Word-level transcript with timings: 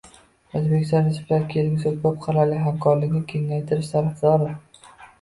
O'zbekiston 0.59 1.05
Respublikasi 1.07 1.51
kelgusida 1.53 1.93
ko'p 2.07 2.19
qirrali 2.25 2.59
hamkorlikni 2.65 3.25
kengaytirish 3.37 3.95
tarafdori 3.97 4.53